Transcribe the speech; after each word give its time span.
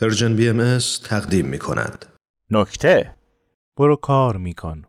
Persian 0.00 0.36
BM 0.36 0.78
تقدیم 1.04 1.46
می 1.46 1.58
کند. 1.58 2.06
نکته 2.50 3.14
برو 3.76 3.96
کار 3.96 4.36
میکن 4.36 4.82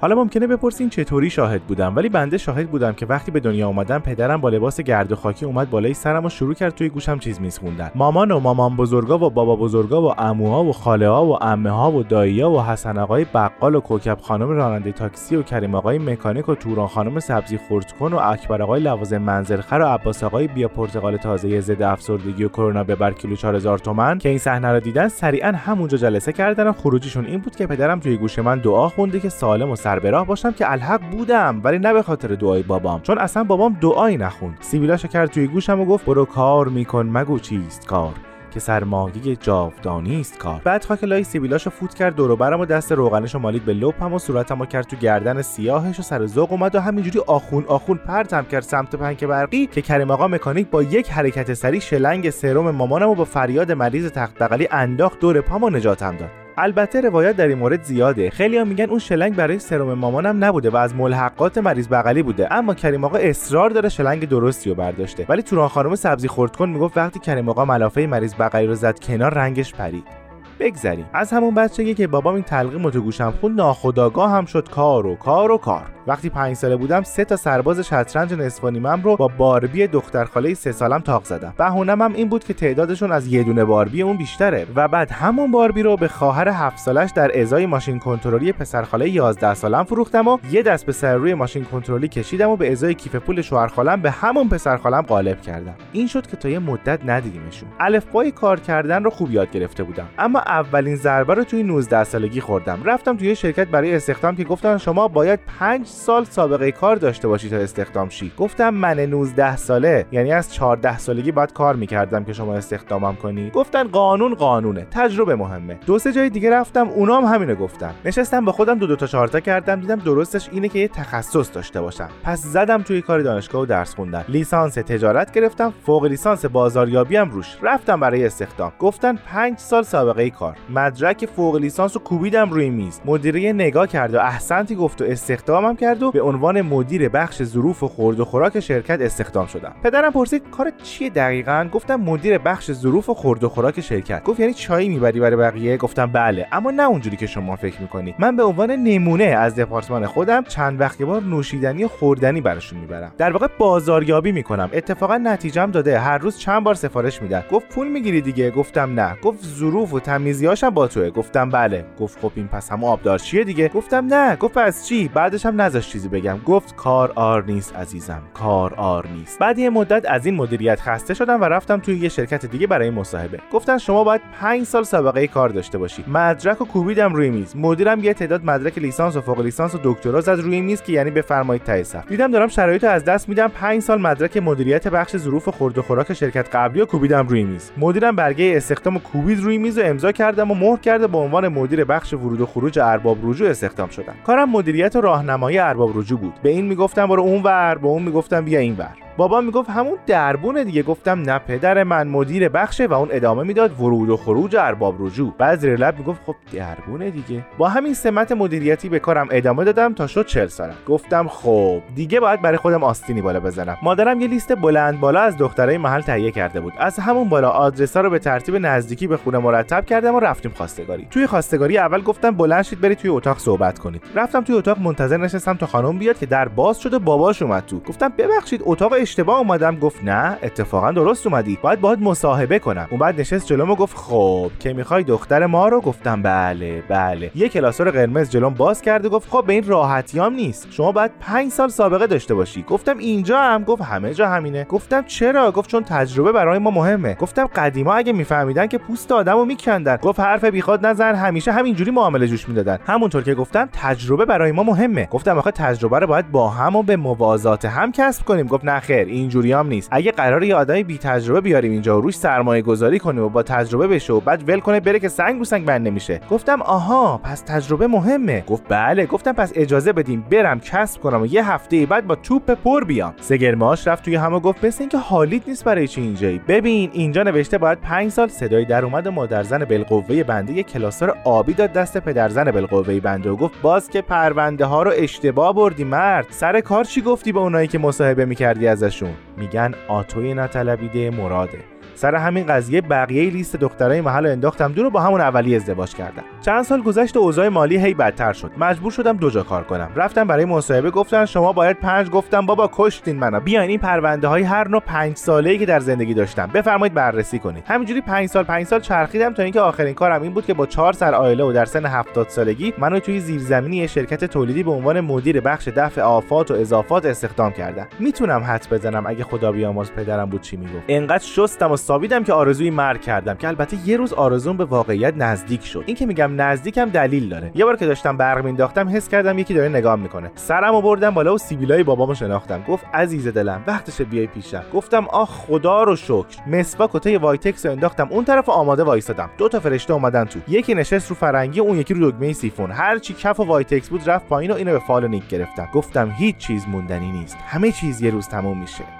حالا 0.00 0.14
ممکنه 0.14 0.46
بپرسین 0.46 0.88
چطوری 0.88 1.30
شاهد 1.30 1.62
بودم 1.62 1.96
ولی 1.96 2.08
بنده 2.08 2.38
شاهد 2.38 2.70
بودم 2.70 2.92
که 2.92 3.06
وقتی 3.06 3.30
به 3.30 3.40
دنیا 3.40 3.66
اومدم 3.66 3.98
پدرم 3.98 4.40
با 4.40 4.48
لباس 4.48 4.80
گرد 4.80 5.12
و 5.12 5.16
خاکی 5.16 5.44
اومد 5.44 5.70
بالای 5.70 5.94
سرم 5.94 6.24
و 6.24 6.28
شروع 6.28 6.54
کرد 6.54 6.74
توی 6.74 6.88
گوشم 6.88 7.18
چیز 7.18 7.40
میسخوندن 7.40 7.90
مامان 7.94 8.30
و 8.30 8.40
مامان 8.40 8.76
بزرگا 8.76 9.18
و 9.18 9.30
بابا 9.30 9.56
بزرگا 9.56 10.02
و 10.02 10.12
عموها 10.12 10.64
و 10.64 10.72
خاله 10.72 11.08
ها 11.08 11.26
و 11.26 11.36
عمه 11.36 11.70
ها 11.70 11.92
و 11.92 12.02
داییا 12.02 12.50
و 12.50 12.62
حسن 12.62 12.98
آقای 12.98 13.26
بقال 13.34 13.74
و 13.74 13.80
کوکب 13.80 14.18
خانم 14.20 14.48
راننده 14.48 14.92
تاکسی 14.92 15.36
و 15.36 15.42
کریم 15.42 15.74
آقای 15.74 15.98
مکانیک 15.98 16.48
و 16.48 16.54
توران 16.54 16.88
خانم 16.88 17.20
سبزی 17.20 17.58
خرد 17.68 17.92
کن 17.92 18.12
و 18.12 18.18
اکبر 18.18 18.62
آقای 18.62 18.80
لوازم 18.80 19.18
منزلخر 19.18 19.80
و 19.80 19.84
عباس 19.84 20.24
آقای 20.24 20.46
بیا 20.46 20.68
پرتقال 20.68 21.16
تازه 21.16 21.60
ضد 21.60 21.82
افسردگی 21.82 22.44
و 22.44 22.48
کرونا 22.48 22.84
ببر 22.84 23.12
کیلو 23.12 23.36
4000 23.36 23.78
تومن 23.78 24.18
که 24.18 24.28
این 24.28 24.38
صحنه 24.38 24.68
رو 24.68 24.80
دیدن 24.80 25.08
سریعا 25.08 25.52
همونجا 25.52 25.98
جلسه 25.98 26.32
کردن 26.32 26.72
خروجیشون 26.72 27.26
این 27.26 27.40
بود 27.40 27.56
که 27.56 27.66
پدرم 27.66 28.00
توی 28.00 28.16
گوش 28.16 28.38
من 28.38 28.58
دعا 28.58 28.88
خونده 28.88 29.20
که 29.20 29.28
سالم 29.28 29.70
و 29.70 29.76
سر 29.90 30.24
باشم 30.24 30.52
که 30.52 30.72
الحق 30.72 31.00
بودم 31.10 31.60
ولی 31.64 31.78
نه 31.78 31.92
به 31.92 32.02
خاطر 32.02 32.28
دعای 32.28 32.62
بابام 32.62 33.00
چون 33.00 33.18
اصلا 33.18 33.44
بابام 33.44 33.76
دعایی 33.80 34.16
نخوند. 34.16 34.56
سیبیلاشو 34.60 35.08
کرد 35.08 35.30
توی 35.30 35.46
گوشم 35.46 35.80
و 35.80 35.84
گفت 35.84 36.06
برو 36.06 36.24
کار 36.24 36.68
میکن 36.68 37.06
مگو 37.06 37.38
چیست 37.38 37.86
کار؟ 37.86 38.12
که 38.50 38.60
سرمایه 38.60 39.36
جاودانی 39.36 40.20
است 40.20 40.38
کار. 40.38 40.60
بعد 40.64 40.84
خاک 40.84 41.04
لای 41.04 41.24
سیبیلاشو 41.24 41.70
فوت 41.70 41.94
کرد 41.94 42.14
دور 42.14 42.30
و 42.30 42.36
برم 42.36 42.60
و 42.60 42.64
دست 42.64 42.92
روغنشو 42.92 43.38
مالید 43.38 43.64
به 43.64 43.74
لپم 43.74 44.12
و 44.12 44.18
صورتمو 44.18 44.66
کرد 44.66 44.86
تو 44.86 44.96
گردن 44.96 45.42
سیاهش 45.42 45.98
و 45.98 46.02
سر 46.02 46.26
ذوق 46.26 46.52
اومد 46.52 46.74
و 46.74 46.80
همینجوری 46.80 47.18
آخون 47.26 47.64
آخون 47.64 47.96
پرتم 47.96 48.44
کرد 48.44 48.62
سمت 48.62 48.96
پنک 48.96 49.24
برقی 49.24 49.66
که 49.66 49.82
کریم 49.82 50.10
آقا 50.10 50.28
مکانیک 50.28 50.70
با 50.70 50.82
یک 50.82 51.10
حرکت 51.10 51.54
سری 51.54 51.80
شلنگ 51.80 52.30
سرم 52.30 52.70
مامانم 52.70 53.08
و 53.08 53.14
با 53.14 53.24
فریاد 53.24 53.72
مریض 53.72 54.10
تخت 54.10 54.38
بغلی 54.38 54.68
انداخت 54.70 55.20
دور 55.20 55.40
پام 55.40 55.64
و 55.64 55.70
نجاتم 55.70 56.16
داد. 56.16 56.39
البته 56.56 57.00
روایت 57.00 57.36
در 57.36 57.46
این 57.46 57.58
مورد 57.58 57.82
زیاده. 57.82 58.30
خیلی 58.30 58.58
ها 58.58 58.64
میگن 58.64 58.84
اون 58.84 58.98
شلنگ 58.98 59.36
برای 59.36 59.58
سرم 59.58 59.94
مامانم 59.94 60.44
نبوده 60.44 60.70
و 60.70 60.76
از 60.76 60.94
ملحقات 60.94 61.58
مریض 61.58 61.88
بغلی 61.88 62.22
بوده. 62.22 62.52
اما 62.52 62.74
کریم 62.74 63.04
آقا 63.04 63.18
اصرار 63.18 63.70
داره 63.70 63.88
شلنگ 63.88 64.28
درستی 64.28 64.70
رو 64.70 64.76
برداشته. 64.76 65.26
ولی 65.28 65.42
توران 65.42 65.68
خانم 65.68 65.94
سبزی 65.94 66.28
خورد 66.28 66.56
کن 66.56 66.68
می‌گفت 66.68 66.96
وقتی 66.96 67.18
کریم 67.18 67.48
آقا 67.48 67.64
ملافه 67.64 68.06
مریض 68.06 68.34
بغلی 68.34 68.66
رو 68.66 68.74
زد 68.74 68.98
کنار 68.98 69.34
رنگش 69.34 69.74
پرید. 69.74 70.19
بگذریم. 70.60 71.06
از 71.12 71.32
همون 71.32 71.54
بچگی 71.54 71.94
که 71.94 72.06
بابام 72.06 72.34
این 72.34 72.44
تلقیم 72.44 72.90
تو 72.90 73.00
گوشم 73.00 73.34
خون 73.40 73.54
ناخداگاه 73.54 74.30
هم 74.30 74.44
شد 74.44 74.68
کار 74.68 75.06
و 75.06 75.14
کار 75.14 75.50
و 75.50 75.58
کار. 75.58 75.82
وقتی 76.06 76.28
پنج 76.28 76.56
ساله 76.56 76.76
بودم 76.76 77.02
سه 77.02 77.24
تا 77.24 77.36
سرباز 77.36 77.80
شطرنج 77.80 78.34
نصف 78.34 78.64
نیمم 78.64 79.02
رو 79.02 79.16
با 79.16 79.28
باربی 79.28 79.86
دختر 79.86 80.24
خاله 80.24 80.54
سه 80.54 80.72
سالم 80.72 80.98
تاق 80.98 81.24
زدم. 81.24 81.54
بهونم 81.58 82.02
هم 82.02 82.12
این 82.12 82.28
بود 82.28 82.44
که 82.44 82.54
تعدادشون 82.54 83.12
از 83.12 83.26
یه 83.26 83.42
دونه 83.42 83.64
باربی 83.64 84.02
اون 84.02 84.16
بیشتره. 84.16 84.66
و 84.74 84.88
بعد 84.88 85.10
همون 85.10 85.50
باربی 85.50 85.82
رو 85.82 85.96
به 85.96 86.08
خواهر 86.08 86.48
هفت 86.48 86.78
سالش 86.78 87.10
در 87.10 87.40
ازای 87.40 87.66
ماشین 87.66 87.98
کنترلی 87.98 88.52
پسرخاله 88.52 89.10
11 89.10 89.54
سالم 89.54 89.84
فروختم 89.84 90.28
و 90.28 90.38
یه 90.50 90.62
دست 90.62 90.86
به 90.86 90.92
سر 90.92 91.14
روی 91.14 91.34
ماشین 91.34 91.64
کنترلی 91.64 92.08
کشیدم 92.08 92.50
و 92.50 92.56
به 92.56 92.72
ازای 92.72 92.94
کیف 92.94 93.16
پول 93.16 93.42
شوهر 93.42 93.66
خالم 93.66 94.02
به 94.02 94.10
همون 94.10 94.48
پسرخالم 94.48 95.02
غالب 95.02 95.40
کردم. 95.40 95.74
این 95.92 96.06
شد 96.06 96.26
که 96.26 96.36
تا 96.36 96.48
یه 96.48 96.58
مدت 96.58 97.00
ندیدیمشون. 97.04 97.68
الفبای 97.80 98.30
کار 98.30 98.60
کردن 98.60 99.04
رو 99.04 99.10
خوب 99.10 99.30
یاد 99.30 99.50
گرفته 99.50 99.82
بودم. 99.82 100.06
اما 100.18 100.40
اولین 100.50 100.96
ضربه 100.96 101.34
رو 101.34 101.44
توی 101.44 101.62
19 101.62 102.04
سالگی 102.04 102.40
خوردم. 102.40 102.80
رفتم 102.84 103.16
توی 103.16 103.36
شرکت 103.36 103.68
برای 103.68 103.96
استخدام 103.96 104.36
که 104.36 104.44
گفتن 104.44 104.78
شما 104.78 105.08
باید 105.08 105.40
5 105.58 105.86
سال 105.86 106.24
سابقه 106.24 106.72
کار 106.72 106.96
داشته 106.96 107.28
باشی 107.28 107.50
تا 107.50 107.56
استخدام 107.56 108.08
شی. 108.08 108.32
گفتم 108.36 108.70
من 108.70 109.00
19 109.00 109.56
ساله 109.56 110.06
یعنی 110.12 110.32
از 110.32 110.54
14 110.54 110.98
سالگی 110.98 111.32
باید 111.32 111.52
کار 111.52 111.76
می‌کردم 111.76 112.24
که 112.24 112.32
شما 112.32 112.54
استخدامم 112.54 113.16
کنی. 113.16 113.50
گفتن 113.50 113.88
قانون 113.88 114.34
قانونه 114.34 114.86
تجربه 114.90 115.36
مهمه. 115.36 115.78
دو 115.86 115.98
سه 115.98 116.12
جای 116.12 116.30
دیگه 116.30 116.50
رفتم 116.50 116.88
اونام 116.88 117.24
همینو 117.24 117.54
گفتم 117.54 117.94
نشستم 118.04 118.44
با 118.44 118.52
خودم 118.52 118.78
دو 118.78 118.86
دو 118.86 118.96
تا 118.96 119.06
چهارتا 119.06 119.40
کردم 119.40 119.80
دیدم 119.80 119.96
درستش 119.96 120.48
اینه 120.52 120.68
که 120.68 120.78
یه 120.78 120.88
تخصص 120.88 121.54
داشته 121.54 121.80
باشم. 121.80 122.08
پس 122.24 122.42
زدم 122.42 122.82
توی 122.82 123.02
کار 123.02 123.20
دانشگاه 123.20 123.62
و 123.62 123.66
درس 123.66 123.94
خوندم. 123.94 124.24
لیسانس 124.28 124.74
تجارت 124.74 125.32
گرفتم 125.32 125.72
فوق 125.86 126.04
لیسانس 126.04 126.44
بازاریابی 126.44 127.16
هم 127.16 127.30
روش. 127.30 127.56
رفتم 127.62 128.00
برای 128.00 128.26
استخدام. 128.26 128.72
گفتن 128.78 129.16
5 129.16 129.58
سال 129.58 129.82
سابقه 129.82 130.30
کار. 130.40 130.56
مدرک 130.70 131.26
فوق 131.26 131.56
لیسانس 131.56 131.96
رو 131.96 132.02
کوبیدم 132.02 132.50
روی 132.50 132.70
میز. 132.70 133.00
مدیره 133.04 133.52
نگاه 133.52 133.86
کرد 133.86 134.14
و 134.14 134.18
احسنتی 134.18 134.74
گفت 134.74 135.02
و 135.02 135.04
استخدامم 135.04 135.76
کرد 135.76 136.02
و 136.02 136.10
به 136.10 136.22
عنوان 136.22 136.62
مدیر 136.62 137.08
بخش 137.08 137.42
ظروف 137.42 137.82
و 137.82 137.88
خورد 137.88 138.20
و 138.20 138.24
خوراک 138.24 138.60
شرکت 138.60 139.00
استخدام 139.00 139.46
شدم. 139.46 139.72
پدرم 139.82 140.12
پرسید 140.12 140.42
کار 140.50 140.72
چیه 140.82 141.10
دقیقا؟ 141.10 141.68
گفتم 141.72 141.96
مدیر 141.96 142.38
بخش 142.38 142.72
ظروف 142.72 143.08
و 143.08 143.14
خورد 143.14 143.44
و 143.44 143.48
خوراک 143.48 143.80
شرکت. 143.80 144.24
گفت 144.24 144.40
یعنی 144.40 144.54
چای 144.54 144.88
می‌بری 144.88 145.20
برای 145.20 145.36
بقیه؟ 145.36 145.76
گفتم 145.76 146.06
بله. 146.06 146.46
اما 146.52 146.70
نه 146.70 146.82
اونجوری 146.82 147.16
که 147.16 147.26
شما 147.26 147.56
فکر 147.56 147.80
می‌کنی. 147.80 148.14
من 148.18 148.36
به 148.36 148.42
عنوان 148.42 148.70
نمونه 148.70 149.24
از 149.24 149.54
دپارتمان 149.54 150.06
خودم 150.06 150.42
چند 150.42 150.80
وقت 150.80 151.02
بار 151.02 151.22
نوشیدنی 151.22 151.84
و 151.84 151.88
خوردنی 151.88 152.40
براشون 152.40 152.78
می‌برم. 152.78 153.12
در 153.18 153.32
واقع 153.32 153.46
بازاریابی 153.58 154.32
می‌کنم. 154.32 154.70
اتفاقا 154.72 155.16
نتیجهم 155.16 155.70
داده. 155.70 155.98
هر 155.98 156.18
روز 156.18 156.38
چند 156.38 156.64
بار 156.64 156.74
سفارش 156.74 157.22
میدن. 157.22 157.44
گفت 157.50 157.68
پول 157.68 157.88
می‌گیری 157.88 158.20
دیگه؟ 158.20 158.50
گفتم 158.50 159.00
نه. 159.00 159.16
گفت 159.22 159.44
ظروف 159.44 159.94
و 159.94 160.00
تمیزیاشم 160.30 160.70
با 160.70 160.86
توه. 160.86 161.10
گفتم 161.10 161.50
بله. 161.50 161.84
گفت 162.00 162.18
خب 162.20 162.32
این 162.34 162.48
پس 162.48 162.72
هم 162.72 162.84
آبدار 162.84 163.18
چیه 163.18 163.44
دیگه؟ 163.44 163.68
گفتم 163.68 164.06
نه. 164.06 164.36
گفت 164.36 164.54
پس 164.54 164.86
چی؟ 164.86 165.08
بعدش 165.08 165.46
هم 165.46 165.60
نذاش 165.60 165.88
چیزی 165.88 166.08
بگم. 166.08 166.38
گفت 166.46 166.76
کار 166.76 167.12
آر 167.14 167.44
نیست 167.44 167.76
عزیزم. 167.76 168.22
کار 168.34 168.74
آر 168.74 169.06
نیست. 169.06 169.38
بعد 169.38 169.58
یه 169.58 169.70
مدت 169.70 170.04
از 170.10 170.26
این 170.26 170.34
مدیریت 170.34 170.80
خسته 170.80 171.14
شدم 171.14 171.40
و 171.40 171.44
رفتم 171.44 171.78
توی 171.78 171.96
یه 171.96 172.08
شرکت 172.08 172.46
دیگه 172.46 172.66
برای 172.66 172.90
مصاحبه. 172.90 173.38
گفتن 173.52 173.78
شما 173.78 174.04
باید 174.04 174.20
5 174.40 174.64
سال 174.66 174.82
سابقه 174.82 175.26
کار 175.26 175.48
داشته 175.48 175.78
باشی. 175.78 176.04
مدرک 176.08 176.60
و 176.60 176.64
کوبیدم 176.64 177.14
روی 177.14 177.30
میز. 177.30 177.56
مدیرم 177.56 178.04
یه 178.04 178.14
تعداد 178.14 178.44
مدرک 178.44 178.78
لیسانس 178.78 179.16
و 179.16 179.20
فوق 179.20 179.40
لیسانس 179.40 179.74
و 179.74 179.78
دکترا 179.84 180.20
زد 180.20 180.30
روی 180.30 180.60
میز 180.60 180.82
که 180.82 180.92
یعنی 180.92 181.10
بفرمایید 181.10 181.64
تای 181.64 181.84
صف 181.84 182.08
دیدم 182.08 182.30
دارم 182.30 182.48
شرایط 182.48 182.84
از 182.84 183.04
دست 183.04 183.28
میدم. 183.28 183.48
5 183.48 183.82
سال 183.82 184.00
مدرک 184.00 184.36
مدیریت 184.36 184.88
بخش 184.88 185.16
ظروف 185.16 185.48
خورد 185.48 185.78
و 185.78 185.82
خوراک 185.82 186.12
شرکت 186.12 186.48
قبلی 186.56 186.80
و 186.80 186.84
کوبیدم 186.84 187.28
روی 187.28 187.44
میز. 187.44 187.70
مدیرم 187.76 188.16
برگه 188.16 188.52
استخدام 188.56 188.98
کوبید 188.98 189.40
روی 189.40 189.58
میز 189.58 189.78
و 189.78 189.82
امضا 189.84 190.12
کردم 190.20 190.50
و 190.50 190.54
مهر 190.54 190.76
کرده 190.76 191.06
به 191.06 191.18
عنوان 191.18 191.48
مدیر 191.48 191.84
بخش 191.84 192.12
ورود 192.12 192.40
و 192.40 192.46
خروج 192.46 192.78
ارباب 192.78 193.18
رجوع 193.22 193.50
استخدام 193.50 193.88
شدم. 193.88 194.14
کارم 194.26 194.50
مدیریت 194.50 194.96
و 194.96 195.00
راهنمایی 195.00 195.58
ارباب 195.58 195.98
رجوع 195.98 196.18
بود. 196.18 196.34
به 196.42 196.50
این 196.50 196.66
می‌گفتم 196.66 197.06
برو 197.06 197.22
اون 197.22 197.42
ور 197.42 197.74
به 197.74 197.86
اون 197.86 198.02
می‌گفتم 198.02 198.44
بیا 198.44 198.60
این 198.60 198.76
ور 198.76 198.94
بابا 199.20 199.40
می‌گفت 199.40 199.70
همون 199.70 199.98
دربونه 200.06 200.64
دیگه. 200.64 200.82
گفتم 200.82 201.22
نه 201.22 201.38
پدر 201.38 201.84
من 201.84 202.08
مدیر 202.08 202.48
بخشه 202.48 202.86
و 202.86 202.92
اون 202.92 203.08
ادامه 203.12 203.42
می‌داد 203.42 203.80
ورود 203.80 204.08
و 204.08 204.16
خروج 204.16 204.56
ارباب 204.56 204.94
رجوع. 204.98 205.34
بعد 205.38 205.58
زیر 205.58 205.76
لب 205.76 205.98
می‌گفت 205.98 206.20
خب 206.26 206.34
دربونه 206.52 207.10
دیگه. 207.10 207.44
با 207.58 207.68
همین 207.68 207.94
سمت 207.94 208.32
مدیریتی 208.32 208.88
به 208.88 208.98
کارم 208.98 209.28
ادامه 209.30 209.64
دادم 209.64 209.94
تا 209.94 210.06
شد 210.06 210.26
40 210.26 210.46
سالم. 210.46 210.74
گفتم 210.86 211.28
خب 211.28 211.80
دیگه 211.94 212.20
باید 212.20 212.42
برای 212.42 212.56
خودم 212.56 212.84
آستینی 212.84 213.22
بالا 213.22 213.40
بزنم. 213.40 213.76
مادرم 213.82 214.20
یه 214.20 214.26
لیست 214.26 214.54
بلند 214.54 215.00
بالا 215.00 215.20
از 215.20 215.36
دخترای 215.36 215.78
محل 215.78 216.00
تهیه 216.00 216.30
کرده 216.30 216.60
بود. 216.60 216.72
از 216.78 216.98
همون 216.98 217.28
بالا 217.28 217.50
آدرسا 217.50 218.00
رو 218.00 218.10
به 218.10 218.18
ترتیب 218.18 218.56
نزدیکی 218.56 219.06
به 219.06 219.16
خونه 219.16 219.38
مرتب 219.38 219.84
کردم 219.84 220.14
و 220.14 220.20
رفتیم 220.20 220.52
خواستگاری. 220.54 221.06
توی 221.10 221.26
خواستگاری 221.26 221.78
اول 221.78 222.00
گفتم 222.00 222.30
بلند 222.30 222.62
شید 222.62 222.80
برید 222.80 222.98
توی 222.98 223.10
اتاق 223.10 223.38
صحبت 223.38 223.78
کنید. 223.78 224.02
رفتم 224.14 224.44
توی 224.44 224.54
اتاق 224.54 224.78
منتظر 224.78 225.16
نشستم 225.16 225.54
تا 225.54 225.66
خانم 225.66 225.98
بیاد 225.98 226.18
که 226.18 226.26
در 226.26 226.48
باز 226.48 226.80
شده 226.80 226.98
باباش 226.98 227.42
اومد 227.42 227.66
تو. 227.66 227.80
گفتم 227.80 228.12
ببخشید 228.18 228.60
اتاق 228.64 228.94
اشتباه 229.10 229.38
اومدم 229.38 229.76
گفت 229.76 230.04
نه 230.04 230.36
اتفاقا 230.42 230.92
درست 230.92 231.26
اومدی. 231.26 231.58
باید 231.62 231.80
باهات 231.80 231.98
مصاحبه 231.98 232.58
کنم. 232.58 232.86
اون 232.90 233.00
بعد 233.00 233.20
نشست 233.20 233.46
جلوم 233.46 233.70
و 233.70 233.74
گفت 233.74 233.96
خب 233.96 234.50
که 234.60 234.72
می‌خوای 234.72 235.02
دختر 235.02 235.46
ما 235.46 235.68
رو؟ 235.68 235.80
گفتم 235.80 236.22
بله 236.22 236.82
بله. 236.88 237.30
یه 237.34 237.48
کلاسور 237.48 237.90
قرمز 237.90 238.30
جلوم 238.30 238.54
باز 238.54 238.82
کرد 238.82 239.04
و 239.04 239.10
گفت 239.10 239.30
خب 239.30 239.44
به 239.46 239.52
این 239.52 239.66
راحتیام 239.66 240.34
نیست. 240.34 240.66
شما 240.70 240.92
باید 240.92 241.10
5 241.20 241.52
سال 241.52 241.68
سابقه 241.68 242.06
داشته 242.06 242.34
باشی. 242.34 242.62
گفتم 242.62 242.98
اینجا 242.98 243.40
هم؟ 243.40 243.64
گفت 243.64 243.82
همه 243.82 244.14
جا 244.14 244.28
همینه. 244.28 244.64
گفتم 244.64 245.04
چرا؟ 245.04 245.52
گفت 245.52 245.70
چون 245.70 245.84
تجربه 245.84 246.32
برای 246.32 246.58
ما 246.58 246.70
مهمه. 246.70 247.14
گفتم 247.14 247.46
قدیما 247.46 247.94
اگه 247.94 248.12
میفهمیدن 248.12 248.66
که 248.66 248.78
پوست 248.78 249.12
آدمو 249.12 249.44
میکندن. 249.44 249.96
گفت 249.96 250.20
حرف 250.20 250.44
بیخود 250.44 250.86
نزن 250.86 251.14
همیشه 251.14 251.52
همینجوری 251.52 251.90
معامله 251.90 252.26
جوش 252.26 252.48
می‌دادن. 252.48 252.78
همونطور 252.86 253.22
که 253.22 253.34
گفتم 253.34 253.68
تجربه 253.72 254.24
برای 254.24 254.52
ما 254.52 254.62
مهمه. 254.62 255.08
گفتم 255.10 255.38
آخه 255.38 255.50
تجربه 255.50 255.98
رو 255.98 256.06
باید 256.06 256.30
با 256.30 256.48
هم 256.48 256.76
و 256.76 256.82
به 256.82 256.96
موازات 256.96 257.64
هم 257.64 257.92
کسب 257.92 258.24
کنیم. 258.24 258.46
گفت 258.46 258.64
نه 258.64 258.80
خیر 259.04 259.14
اینجوری 259.14 259.52
هم 259.52 259.66
نیست. 259.66 259.88
اگه 259.92 260.12
قرار 260.12 260.44
یه 260.44 260.54
آدمی 260.54 260.82
بی 260.82 260.98
تجربه 260.98 261.40
بیاریم 261.40 261.72
اینجا 261.72 261.98
و 261.98 262.00
روش 262.00 262.14
سرمایه 262.16 262.62
گذاری 262.62 262.98
کنیم 262.98 263.22
و 263.22 263.28
با 263.28 263.42
تجربه 263.42 263.88
بشه 263.88 264.12
و 264.12 264.20
بعد 264.20 264.48
ول 264.48 264.60
کنه 264.60 264.80
بره 264.80 264.98
که 264.98 265.08
سنگ 265.08 265.38
رو 265.38 265.44
سنگ 265.44 265.64
بند 265.64 265.88
نمیشه. 265.88 266.20
گفتم 266.30 266.62
آها 266.62 267.20
پس 267.24 267.40
تجربه 267.40 267.86
مهمه. 267.86 268.44
گفت 268.46 268.62
بله 268.68 269.06
گفتم 269.06 269.32
پس 269.32 269.52
اجازه 269.54 269.92
بدیم 269.92 270.24
برم 270.30 270.60
کسب 270.60 271.00
کنم 271.00 271.22
و 271.22 271.26
یه 271.26 271.52
هفته 271.52 271.86
بعد 271.86 272.06
با 272.06 272.14
توپ 272.14 272.50
پر 272.50 272.84
بیام. 272.84 273.14
سگرماش 273.20 273.88
رفت 273.88 274.04
توی 274.04 274.14
همه 274.14 274.40
گفت 274.40 274.64
مثل 274.64 274.82
اینکه 274.82 274.98
حالیت 274.98 275.48
نیست 275.48 275.64
برای 275.64 275.88
چی 275.88 276.00
اینجایی. 276.00 276.40
ببین 276.48 276.90
اینجا 276.92 277.22
نوشته 277.22 277.58
باید 277.58 277.80
5 277.80 278.10
سال 278.10 278.28
صدای 278.28 278.64
در 278.64 278.84
اومد 278.84 279.06
و 279.06 279.10
مادرزن 279.10 279.64
بالقوه 279.64 280.22
بنده 280.22 280.52
یه 280.52 280.62
کلاسور 280.62 281.14
آبی 281.24 281.52
داد 281.52 281.72
دست 281.72 281.98
پدرزن 281.98 282.50
بالقوه 282.50 283.00
بنده 283.00 283.30
و 283.30 283.36
گفت 283.36 283.62
باز 283.62 283.88
که 283.90 284.02
پرونده 284.02 284.64
ها 284.64 284.82
رو 284.82 284.92
اشتباه 284.94 285.54
بردی 285.54 285.84
مرد. 285.84 286.26
سر 286.30 286.60
کار 286.60 286.84
چی 286.84 287.00
گفتی 287.00 287.32
به 287.32 287.38
اونایی 287.38 287.68
که 287.68 287.78
مصاحبه 287.78 288.24
می‌کردی 288.24 288.66
ازشون 288.79 289.13
میگن 289.40 289.74
آتوی 289.88 290.34
نطلبیده 290.34 291.10
مراده. 291.10 291.58
سر 291.94 292.14
همین 292.14 292.46
قضیه 292.46 292.80
بقیه 292.80 293.30
لیست 293.30 293.56
دخترای 293.56 294.00
محل 294.00 294.26
انداختم 294.26 294.72
دور 294.72 294.86
و 294.86 294.90
با 294.90 295.00
همون 295.00 295.20
اولی 295.20 295.56
ازدواج 295.56 295.94
کردم. 295.94 296.22
چند 296.40 296.64
سال 296.64 296.82
گذشت 296.82 297.16
و 297.16 297.20
اوضاع 297.20 297.48
مالی 297.48 297.78
هی 297.78 297.94
بدتر 297.94 298.32
شد. 298.32 298.50
مجبور 298.58 298.90
شدم 298.90 299.16
دو 299.16 299.30
جا 299.30 299.42
کار 299.42 299.64
کنم. 299.64 299.90
رفتم 299.96 300.26
برای 300.26 300.44
مصاحبه 300.44 300.90
گفتن 300.90 301.24
شما 301.24 301.52
باید 301.52 301.80
پنج 301.80 302.10
گفتم 302.10 302.46
بابا 302.46 302.70
کشتین 302.72 303.16
منو. 303.16 303.40
بیاین 303.40 303.70
این 303.70 303.78
پرونده 303.78 304.28
های 304.28 304.42
هر 304.42 304.68
نوع 304.68 304.80
پنج 304.80 305.16
ساله 305.16 305.50
ای 305.50 305.58
که 305.58 305.66
در 305.66 305.80
زندگی 305.80 306.14
داشتم. 306.14 306.46
بفرمایید 306.54 306.94
بررسی 306.94 307.38
کنید. 307.38 307.64
همینجوری 307.66 308.00
پنج 308.00 308.28
سال 308.28 308.44
پنج 308.44 308.66
سال 308.66 308.80
چرخیدم 308.80 309.34
تا 309.34 309.42
اینکه 309.42 309.60
آخرین 309.60 309.94
کارم 309.94 310.22
این 310.22 310.32
بود 310.32 310.46
که 310.46 310.54
با 310.54 310.66
چهار 310.66 310.92
سر 310.92 311.14
آیله 311.14 311.44
و 311.44 311.52
در 311.52 311.64
سن 311.64 311.86
70 311.86 312.28
سالگی 312.28 312.74
منو 312.78 312.98
توی 312.98 313.20
زیرزمینی 313.20 313.88
شرکت 313.88 314.24
تولیدی 314.24 314.62
به 314.62 314.70
عنوان 314.70 315.00
مدیر 315.00 315.40
بخش 315.40 315.68
دفع 315.68 316.02
آفات 316.02 316.50
و 316.50 316.54
اضافات 316.54 317.06
استخدام 317.06 317.52
کردن 317.52 317.86
می‌تونم 317.98 318.42
حدس 318.42 318.66
بزنم 318.70 319.06
اگه 319.06 319.24
خدا 319.30 319.52
بیامرز 319.52 319.90
پدرم 319.90 320.30
بود 320.30 320.40
چی 320.40 320.56
می‌گفت. 320.56 320.84
انقدر 320.88 321.24
شستم 321.24 321.72
و 321.72 321.76
سابیدم 321.76 322.24
که 322.24 322.32
آرزوی 322.32 322.70
مرگ 322.70 323.00
کردم 323.00 323.34
که 323.34 323.48
البته 323.48 323.76
یه 323.88 323.96
روز 323.96 324.12
آرزوم 324.12 324.56
به 324.56 324.64
واقعیت 324.64 325.14
نزدیک 325.16 325.64
شد. 325.64 325.84
این 325.86 325.96
که 325.96 326.06
میگم 326.06 326.40
نزدیکم 326.42 326.84
دلیل 326.84 327.28
داره. 327.28 327.52
یه 327.54 327.64
بار 327.64 327.76
که 327.76 327.86
داشتم 327.86 328.16
برق 328.16 328.44
مینداختم 328.44 328.88
حس 328.88 329.08
کردم 329.08 329.38
یکی 329.38 329.54
داره 329.54 329.68
نگاه 329.68 329.96
می‌کنه. 329.96 330.30
سرمو 330.34 330.82
بردم 330.82 331.10
بالا 331.10 331.34
و 331.34 331.38
سیبیلای 331.38 331.82
بابامو 331.82 332.14
شناختم. 332.14 332.62
گفت 332.68 332.84
عزیز 332.94 333.28
دلم 333.28 333.64
وقتشه 333.66 334.04
بیای 334.04 334.26
پیشم. 334.26 334.62
گفتم 334.74 335.06
آخ 335.08 335.30
خدا 335.30 335.82
رو 335.82 335.96
شکر. 335.96 336.24
مسواک 336.46 336.94
و 336.94 336.98
ته 336.98 337.18
وایتکس 337.18 337.66
رو 337.66 337.72
انداختم. 337.72 338.08
اون 338.10 338.24
طرف 338.24 338.48
آماده 338.48 338.82
وایسادم 338.82 339.30
دو 339.38 339.48
تا 339.48 339.60
فرشته 339.60 339.92
اومدن 339.92 340.24
تو. 340.24 340.38
یکی 340.48 340.74
نشست 340.74 341.08
رو 341.08 341.16
فرنگی 341.16 341.60
اون 341.60 341.78
یکی 341.78 341.94
رو 341.94 342.10
دگمه 342.10 342.32
سیفون. 342.32 342.70
هر 342.70 342.98
چی 342.98 343.14
کف 343.14 343.40
و 343.40 343.44
وایتکس 343.44 343.88
بود 343.88 344.10
رفت 344.10 344.26
پایین 344.26 344.50
و 344.50 344.54
اینو 344.54 344.72
به 344.72 344.78
فال 344.78 345.08
نیک 345.08 345.28
گرفتم. 345.28 345.68
گفتم 345.74 346.10
هیچ 346.18 346.36
چیز 346.36 346.68
موندنی 346.68 347.12
نیست. 347.12 347.36
همه 347.46 347.72
چیز 347.72 348.02
یه 348.02 348.10
روز 348.10 348.28
تموم 348.28 348.58
میشه. 348.58 348.99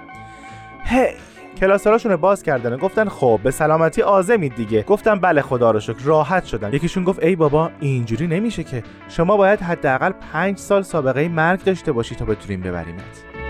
هی. 0.83 1.07
کلاسراشون 1.57 2.15
باز 2.15 2.43
کردن 2.43 2.77
گفتن 2.77 3.09
خب 3.09 3.39
به 3.43 3.51
سلامتی 3.51 4.01
آزمید 4.01 4.55
دیگه. 4.55 4.83
گفتم 4.83 5.19
بله 5.19 5.41
خدا 5.41 5.71
رو 5.71 5.79
شکر 5.79 6.03
راحت 6.03 6.45
شدم 6.45 6.73
یکیشون 6.73 7.03
گفت 7.03 7.23
ای 7.23 7.35
بابا 7.35 7.71
اینجوری 7.79 8.27
نمیشه 8.27 8.63
که. 8.63 8.83
شما 9.09 9.37
باید 9.37 9.61
حداقل 9.61 10.11
پنج 10.33 10.57
سال 10.57 10.81
سابقه 10.81 11.27
مرگ 11.27 11.63
داشته 11.63 11.91
باشی 11.91 12.15
تا 12.15 12.25
بتونیم 12.25 12.61
ببریمت. 12.61 13.40